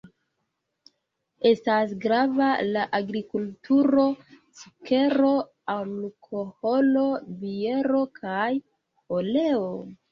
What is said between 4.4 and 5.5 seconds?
sukero,